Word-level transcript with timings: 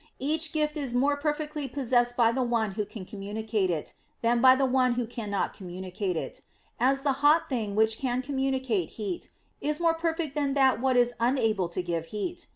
Each 0.17 0.51
gift 0.51 0.77
is 0.77 0.95
more 0.95 1.15
perfectly 1.15 1.67
possessed 1.67 2.17
by 2.17 2.31
the 2.31 2.41
one 2.41 2.71
who 2.71 2.85
can 2.85 3.05
communicate 3.05 3.69
it, 3.69 3.93
than 4.23 4.41
by 4.41 4.55
the 4.55 4.65
one 4.65 4.93
who 4.93 5.05
cannot 5.05 5.53
communicate 5.53 6.17
it; 6.17 6.41
as 6.79 7.03
the 7.03 7.11
hot 7.21 7.47
thing 7.47 7.75
which 7.75 7.99
can 7.99 8.23
communicate 8.23 8.89
heat 8.97 9.29
is 9.61 9.79
more 9.79 9.93
perfect 9.93 10.33
that 10.35 10.81
what 10.81 10.97
is 10.97 11.13
unable 11.19 11.67
to 11.67 11.83
give 11.83 12.07
heat. 12.07 12.47